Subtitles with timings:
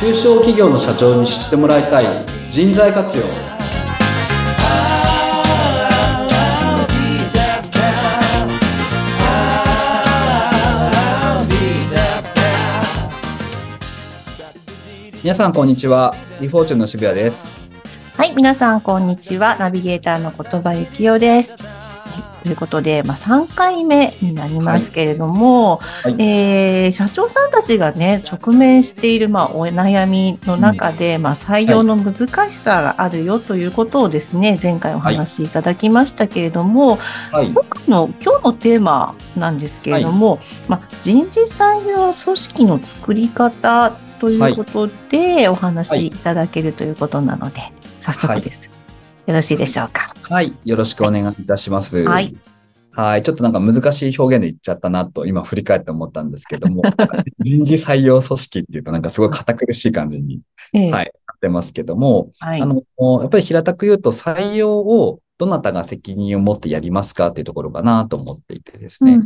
[0.00, 2.06] 中小企業の社長に知ってもらいたい
[2.48, 3.24] 人材活用
[15.22, 17.60] 皆さんこんにちはリフォーチュンの渋谷です
[18.16, 19.56] はい、皆さん、こんにちは。
[19.56, 21.56] ナビゲーターの言葉幸代です。
[22.20, 26.12] はいということで、まあ、3回目になりますけれども、はい。
[26.14, 26.22] はい。
[26.22, 36.98] えー社長さんたちがね、直面している、まあ、お悩みの中で、まあ、採用の難しさがあるよということをですね、前回お話しいただきましたけれども、
[37.30, 37.48] はい。
[37.48, 47.60] 今回の今日のテーマなんですけれども、まあ、人事採用組織の作り方ということでお話しいただけるということなので、
[48.00, 48.68] 早速です。
[49.26, 50.09] よろしいでしょうか？
[50.30, 50.56] はい。
[50.64, 52.04] よろしくお願いいたします。
[52.04, 52.36] はい。
[52.92, 53.22] はい。
[53.22, 56.82] ちょっとなんか難しい表現で言っちゃったなと今振り返って思ったんですけども。
[57.40, 60.40] 人事採用組織っていうとなんかすごい堅苦しい感じに
[60.72, 60.90] ええ。
[60.92, 61.12] はい。
[61.26, 62.62] なってますけども、はい。
[62.62, 62.84] あの、
[63.20, 69.20] やっぱり平たく言うと採用をどなたが責任を持ってやりますかっていうところかなと思っていてですね。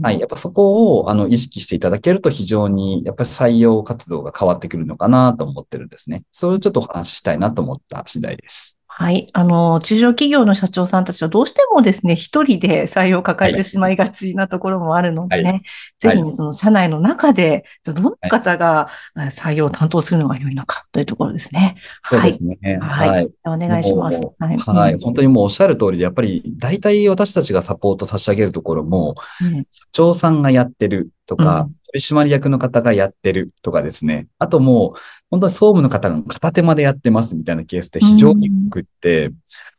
[0.00, 0.18] はい。
[0.18, 6.22] やっぱそこを、あの、意識していただけると非常に、やっぱり採用活動が変わってくるのかなと思ってるんですね。
[6.32, 8.75] それをちょっとお話ししたいなと思った次第です。
[8.98, 9.26] はい。
[9.34, 15.58] あの、中小企業の社長さんたちはどうしてもですね、一人で採用を抱えてしまいがちなところもあるのでね、は
[15.98, 21.76] ぜひね、その社内の中で、じゃあどの方がえー採用を担当するのが良いのかというところですね。
[22.00, 22.62] はいそうです。
[22.62, 22.78] ね。
[22.78, 23.28] はい。
[23.44, 24.34] お願いしますも。
[24.38, 24.56] はい。
[24.56, 24.94] はい。
[24.94, 34.28] うん本当にもうおっしゃる通りで、やっぱり大体私たちがサポート差し上げるところも、うん社長さんがやってるとか、うん取締役の方がやってるとかですね。
[34.38, 39.32] あともう、本当に総務の方が片手までやってますみたいなケースって非常に多くって、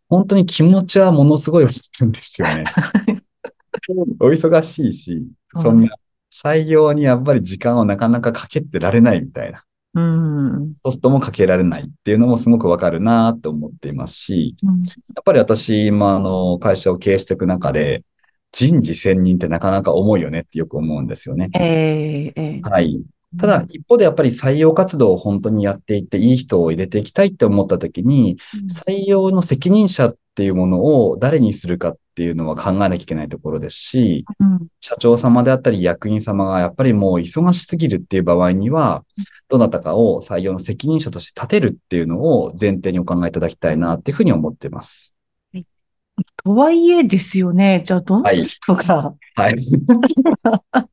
[0.09, 2.65] 本当に気持ちはものすごい大きいんですよね。
[4.19, 5.27] お忙しいし、
[5.61, 5.95] そんな
[6.33, 9.63] 採用にやっぱり時間をなかなかかけてられないみたいな。
[9.93, 10.73] うん。
[10.83, 18.03] コストもかけられないっていうのもすごくわかるなと思っていますし、うんやっぱり私、今、あの、会社を経営していく中で、
[18.57, 21.49] 人事専任ってなかなか重いよねってよく思うんですよね。
[21.53, 23.03] えーえーはい。
[23.39, 28.37] ただ、一方でやっぱり採用活動を本当にやっていって、いい人を入れていきたいって思ったときに、
[28.87, 39.03] 採用の責任者っていうものを誰にするかっていうのは考えなきゃいけないところですし、うん社長様であったり役員様がやっぱりもう忙しすぎるっていう場合には、
[39.49, 45.16] どなたかを採用の責任者として立てるっていうのを前提にお考えいただきたいなっていうふうに思っています。
[46.47, 47.83] とはいえですよね。
[47.85, 49.55] じゃあ、どんな人が、はい。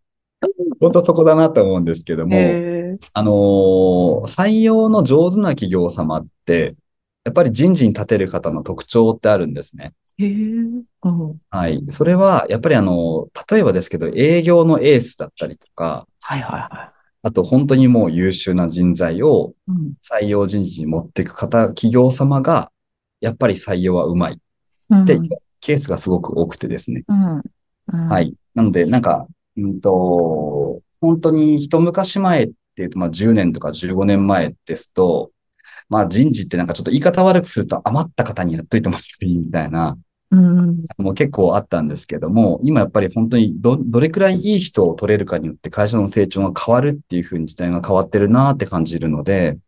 [0.80, 6.74] 本当そこだなと思うんですけども、えーあのー採用の上手な企業様って、
[7.24, 9.92] やっぱり人事に立てる方の特徴ってあるんですね。
[11.50, 11.84] はい。
[11.90, 19.70] それは、やっぱりあの、例えばですけど、営業のエースだったりとか、はいはいはあと本当にもう優秀な人材をい。
[19.70, 22.72] うん採用人事に持っていく方、企業様が、
[23.20, 24.40] やっぱり採用はうまい
[24.90, 25.28] うんっていう
[25.64, 27.04] ケースがすごく多くてですね。
[27.08, 27.42] うん
[27.92, 28.20] うんは。
[28.20, 28.34] い。
[28.54, 29.26] なので、なんか、
[29.56, 35.30] うんと、本当に一昔前っていうと、まあ10年とか15年前ですと、
[35.88, 39.96] まあ人事ってなんかちょっと言い方悪くすると余った方にやっといてもらっていいみたいな、
[40.30, 49.58] うんもう結構あったんですけども、今やっぱり本当にど、どれくらいいい人を取れるかによって会社の成長が変わるっていうふうに時代が変わってるなって感じるので、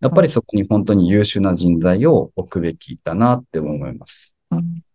[0.00, 4.36] やっぱりそこに本当に優秀な人材を置くべきだなって思います。
[4.50, 4.85] うん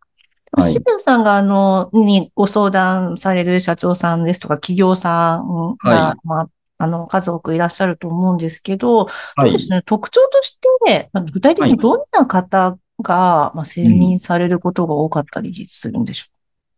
[0.52, 9.50] はい渋谷さんが、あの、にご相談される社長さんですとか、企業さんが、はいまあ、あの、数多くいらっしゃると思うんですけど、はい。
[9.50, 16.26] そうですね、特徴として、まあ具体的にどんな方が、まあ、選任されることが多かったりするんでしょ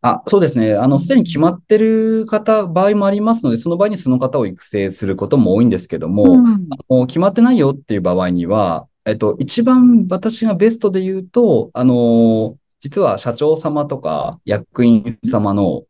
[0.01, 0.75] あ、そうですね。
[0.75, 6.09] あの、すでに決まってる方、場合もありますので、その場合にその方を育成することも多いんですけどう。
[6.09, 15.83] も、うんもう決まってないよっていう場合には、えっと、一番私がベストで言うと、あの、実は社長様とか役員様の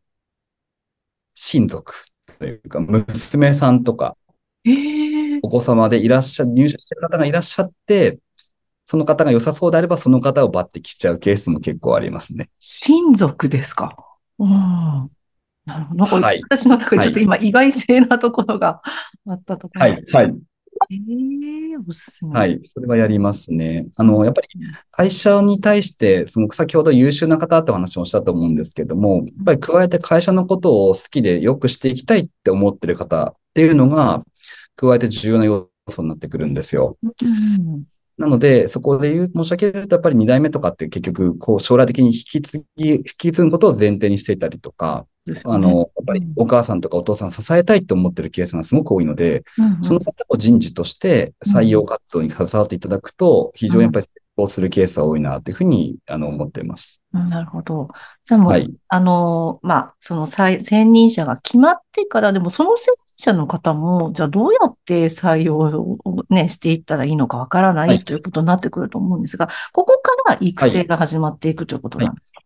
[1.34, 1.92] 親族
[2.38, 4.16] というか、娘さんとか
[4.64, 8.20] ええお子様でいらっしゃ、入社してる方がいらっしゃって、
[8.86, 12.48] その方が良さそうであれば、その方を抜擢しちゃうケースも結構ありますね。
[12.60, 13.96] 親族ですか？
[14.38, 14.48] うん。
[14.48, 15.10] な
[15.66, 16.22] るほど。
[16.22, 18.82] はい私の中でちょっと今意外性なところが
[19.26, 19.80] あったところ。
[19.80, 20.34] はい、はい。
[20.90, 22.38] ええおすすめ。
[22.38, 22.60] はい。
[22.72, 23.86] それはやりますね。
[23.96, 24.48] あの、やっぱり
[24.90, 34.22] 会社に対して、その先ほど優秀な方ってお話もしたと思うんですけども、やっぱり加えて会社のことを好きで良くしていきたいって思ってる方っていうのが、
[34.76, 36.98] 加えて重要な要素になってくるんですよ。
[37.02, 37.84] うん
[38.16, 57.02] なので、そこで言う、申し上げると、やっぱり2代目とかって結局、こう、将来的に引き継ぎ、引き継ぐことを前提にしていたりとか、ねあの、やっぱりお母さんとかお父さん支えたいと思ってるケースがすごく多いので、うんうんその方を人事として採用活動に携わっていただくと、非常にやっぱり成功するケースは多いなというふうに、あの、思っています。
[57.12, 57.88] うんなるほど。
[58.24, 58.70] じゃあもう、はい。
[58.88, 65.98] あの、まあ、その再専任者が決まってから、でもその専任者の方も、じゃあどうやって採用を
[66.30, 67.96] ね、していったらいいのかわからなはい。
[67.96, 72.40] いということになってくると思うんですが、ここから育成が始まっていくということなんですか、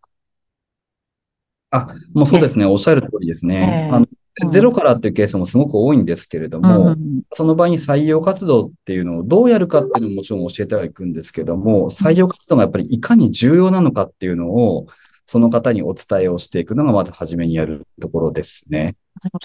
[1.71, 2.65] あ、もうそうですね。
[2.65, 3.87] おっしゃる通りですね。
[3.87, 3.95] ええ。
[3.95, 4.07] あの
[4.41, 4.51] うん。
[4.51, 14.87] ゼロからっていうケースもすごく多いんですけれども、うんその場合に採用活動っていうのをどうやるかっていうのももちろん教えてはいくんですけども、採用活動がやっぱりいかに重要なのかっていうのを、
[15.27, 18.95] その方にお伝えをしていくのがまず初めにやるところですね。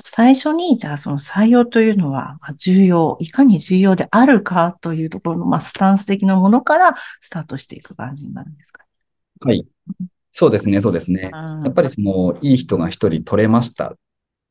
[0.02, 8.84] 最初に、じゃあその採用というのはまあ重要、いかに重要であるかというところの、まあ、スタンス的なものからスタートしていく感じになるんですか？
[9.40, 9.66] はい。
[10.32, 11.30] そうですね、そうですね。
[11.32, 13.96] うんやっぱりその、いい人が一人取れましたっ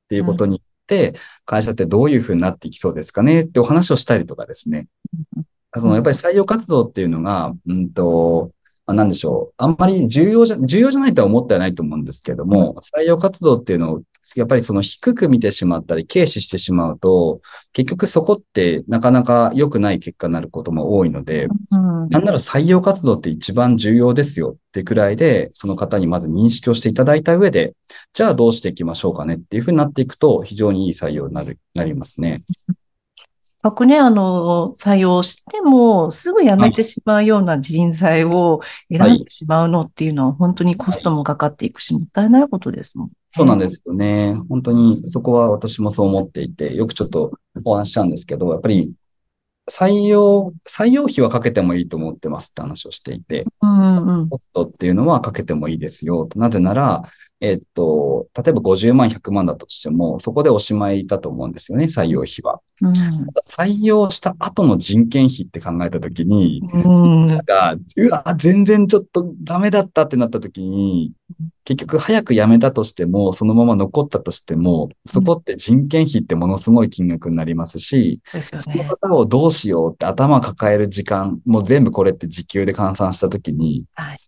[0.10, 1.14] ていうことによって、
[1.46, 3.42] 会社ってどういうふうになっていきそうですかね？
[3.42, 4.88] ってお話をしたりとかですね。
[5.76, 8.52] そのやっぱり採用活動っていうのが、うんと、
[8.86, 9.54] まあ、なんでしょう。
[9.58, 14.02] あんまり重要じゃ、重要じゃないとは思ってはないと思うんですけども、採用活動っていうのを、
[14.36, 17.42] やっぱりその低く見てしまったり、軽視してしまうと、
[17.74, 27.76] 結局そこってなかなか良くない結果になることも多いので、うんなんなら採用活動って一番重要ですよってくらいで、その方にまず認識をしていただいた上で、
[28.14, 32.44] じゃあどうしていきましょうかねっていうふうになっていくと、非常にいい採用になる、なりますね。
[33.64, 38.60] 学ね、あの、採用しても、すぐ辞めてしまうような人材を
[38.92, 43.12] 選んでしまうのっていうのは、本当にコストもかかっていくし、もったいないことですもん。
[43.36, 44.36] そうなんですよね。
[44.48, 47.32] 本当にそこは私もそう思っていて、よくちょっと
[47.64, 48.94] お話ししたんですけど、やっぱり
[49.72, 54.30] 採用、採用費はかけてもいいと思ってますって話をしていて、うんうん。
[54.30, 56.28] コストっていうのはかけてもいいですよ。
[56.36, 57.04] なぜなら、
[57.40, 62.60] えっと、例えば50万、100万だとしても、そこでおしまいだと思うんですよね、採用費は。
[62.82, 71.14] うん採用した後の人件費って考えたときに、うんなんか、うわ、全然ちょっとダメだったってなったときに、
[71.66, 78.84] 結局早く辞めたとしても、そのまま残ったとしても、そこって人件費ってものすごい金額になりますし、ですよそのね。
[78.84, 84.20] 方をどうしようって頭抱える時間、もう全部これって時給で換算したときに、はい。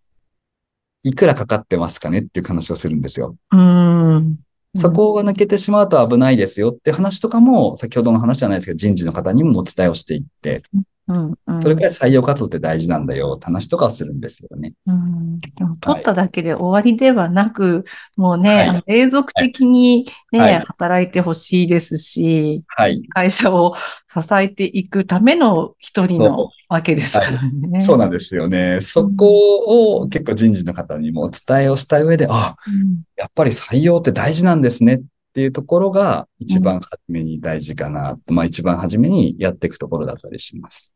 [1.04, 3.36] いくらかかってますかねっていう話をするんですよ。
[3.52, 4.40] うん。
[4.78, 10.64] そこが抜けてしまうと危ないですよって話とかも、先ほどの話じゃないですけど、人事の方にもお伝えをしていって、
[11.08, 11.62] うんうん。
[11.62, 13.36] それくらい採用活動って大事なんだよ。
[13.38, 14.74] って話とかをするんですよね。
[14.88, 15.40] うん。
[15.80, 17.86] 取っただけで終わりではなく、
[18.16, 18.84] もうね、はい。
[18.88, 20.60] 永続的にね、はい。
[20.66, 23.04] 働いてほしいですし、はい。
[23.10, 23.76] 会社を
[24.12, 27.82] 支えていくための一人のわけですからね。
[27.82, 28.82] そうなんですよね。
[28.82, 33.04] そこを結構人事の方にもお伝えをした上で、あ、うん。
[33.16, 34.96] やっぱり採用って大事なんですね。
[34.96, 35.02] っ
[35.36, 38.18] ていうところが一番初めに大事かな。
[38.28, 40.96] まあ一番初めにやっていくところだったりします。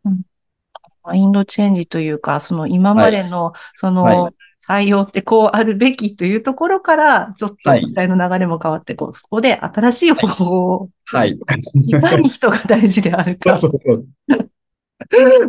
[1.03, 4.31] マインドチェンジというか、その今までの、その、は
[4.65, 11.31] 採用ってこうあるべきというところから、ちょっとはい時代の流れも変わって、こう、そこで新しい方法を、はい。
[11.31, 13.57] いかに人が大事であるか。
[13.59, 14.05] そうそう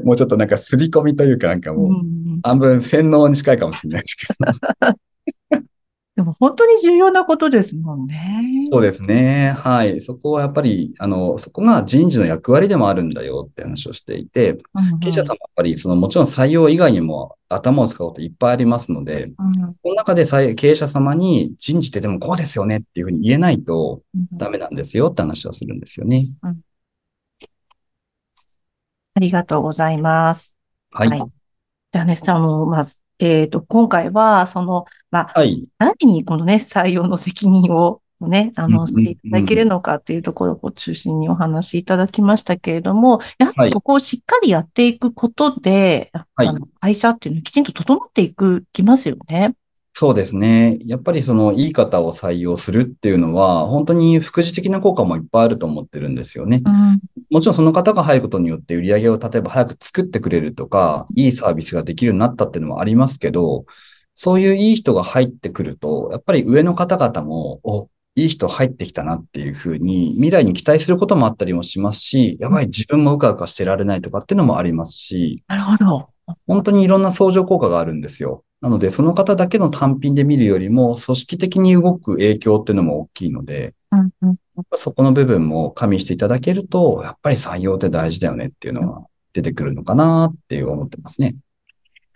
[0.04, 4.94] もうちょっとなんか刷り込みというかなんかもう、うん半分洗脳に近いかもしれないですけど。
[6.20, 8.66] でも本当に重要なことですもんね。
[8.70, 9.56] そうですね。
[9.56, 10.02] はい。
[10.02, 19.34] そこはやっぱり、あの、そこが人事の役割でもあるんだよって話をしていて、うんうん経営者さんもやっぱり、その、もちろん採用以外にも頭を使うこといっぱいありますので、うん
[19.82, 26.28] この中で採経営者様に人事ってでもこうですよねっていうふうに言えないとうんダメなんですよって話をするんですよね。
[26.42, 26.52] あ
[29.20, 30.54] りがとうございます。
[30.90, 31.08] はい。
[31.08, 31.30] はい
[31.92, 35.64] じゃあね、あの、まず、えっと、今回は、その、まあ、はい。
[35.78, 49.54] 誰にこのね、採用の責任をね、あの、していただけるのかっていうところを中心にお話しいただきましたけれども、やははいりここをしっかりやっていくことで、はいあの会社っていうのはきちんと整っていく、きますよね。
[50.00, 50.78] そうですね。
[50.86, 56.62] やっぱりその、いい方を採用するっていうのは、本当に副次的な効果もいっぱいあると思ってるんですよね。
[56.64, 57.00] うん。
[57.30, 63.66] もちろんその方が入ることによって売り上げを例えば早く作ってくれるとか、いいサービスができるようになったっていうのもありますけど、
[64.14, 76.08] そういういい人が入ってくると、やっぱり上の方々も、お、いい人入ってきたなっていうふうに未来に期待することもあったりもしますし、やばい自分もうかうかしてられないとかっていうのもありますし、なるほど。
[76.46, 78.44] 本当にいろんな相乗効果があるんですよ。
[78.60, 84.36] なので、その方だけの単品で見るよりも、組織的に動く影響っていうのも大きいので、うんうん
[84.76, 91.36] そこの部分も加味していただけると、やっぱり採用って大事だよねっていうのは出てくるのかなって思ってますね。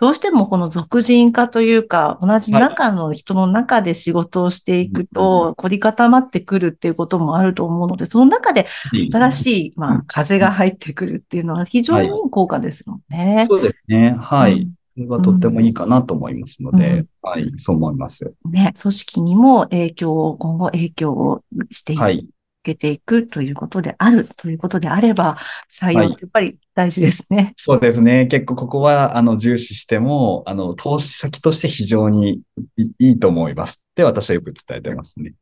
[0.00, 8.66] どうしてもこの属人化というか、同じ中の人の中で仕事をしていくと、凝り固まってくるっていうこともあると思うので、その中で
[9.12, 13.46] 新しい、まあ、風が入ってくるっていうのは非常にいい効果ですもんね。
[13.48, 14.16] そうですね。
[14.18, 14.52] はい。
[14.52, 14.66] それ
[15.08, 18.34] はとってもいいかなと思いますので、うん、はい、そう思います。
[18.50, 22.02] ね、組織にも影響を、今後影響をしていく。
[22.02, 22.28] はい
[22.64, 25.36] けていくということであるということであれば、
[25.70, 27.36] 採用ってやっぱり大事ですね。
[27.36, 28.26] はい、そうですね。
[28.26, 32.40] 結構ここは、あの、重視しても、あの、投資先として非常に
[32.98, 35.34] いいと思いますって私はよく伝えてますね。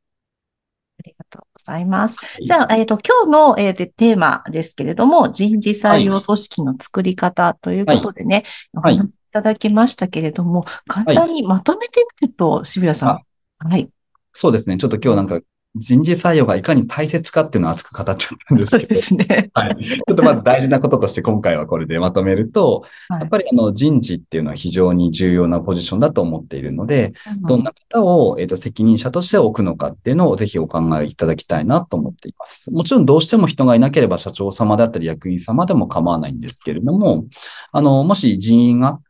[0.99, 2.19] ありがとうございます。
[2.19, 9.01] はい、じゃあ、えっ、ー、と、今日の、えー、テーマですけれども、人事採用組織の作り方ということでね、はい、い
[9.33, 13.69] ただきましたけれども、簡単にまとめてみると、渋谷さん。
[13.69, 13.89] はい。
[14.33, 14.77] そうですね。
[14.79, 15.41] ちょっと今日なんか
[15.75, 18.87] 人事採用がいかに大切かっていうのを熱く語っちゃったんですけど。
[18.87, 19.51] そうですね。
[19.55, 19.77] はい。
[19.83, 32.71] ちょっとまず大事なこととして今回はこれでまとめると、はい、やっぱりあの人事っていうのは非常に重要なポジションだと思っているので、うん、どんな方を、えーと、責任者として置くのかっていうのをぜひお考えいただきたいなと思っています。
[32.71, 37.25] もちろんどうしても人がいなければ社長様であったり役員様でも構わないんですけれども、
[37.73, 39.01] あの、もし人員が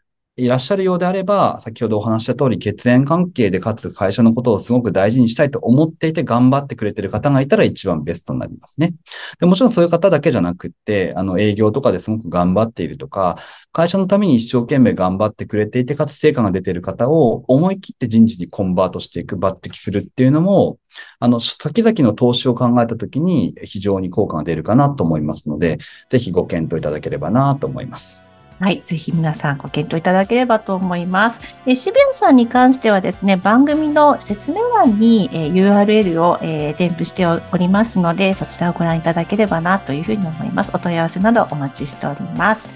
[0.42, 8.92] いらっしゃるようであれば、先ほどお話した通り血縁関係でかつ会社のことをすごく大事にしたいと思っていて頑張ってくれてる方がいたら一番ベストになりますね。
[9.38, 13.38] でもちろんそういう方だけじゃなくって、あの営業とかですごく頑張っているとか、
[13.70, 20.78] 会社のために一生懸命頑張ってくれていて、かつ成果が出ている方を思い切って人事にコンバートしていく、抜擢するっていうのも、
[21.20, 25.78] あの、先々の投資を考えたときに非常に効果が出るかなと思いますので、
[26.10, 28.31] ぜひご検討いただければなと思います。
[28.62, 28.80] はい。
[28.86, 31.40] ぜひ皆さんご検討いただければと思います。
[31.66, 40.70] え渋谷さんに関してはですね、番組の説明欄に、え URL を、え添付しておりますので、そちらをご覧いただければなというふうに思います。
[40.72, 42.68] お問い合わせなどお待ちしております。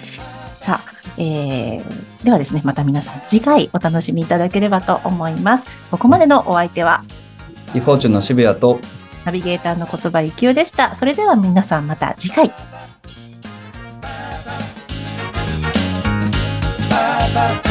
[0.56, 5.68] さあ、えー、ではですね、また皆さん次回お楽しみいただければと思います。
[5.92, 7.04] ここまでのお相手は、
[7.74, 8.80] リフォーチュンの渋谷と、
[9.24, 10.96] ナビゲーターの言葉ゆきおでした。
[10.96, 12.75] それでは皆さんまた次回。
[17.36, 17.65] Bye.